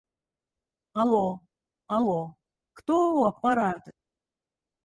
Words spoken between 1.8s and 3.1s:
«Алло».— «Кто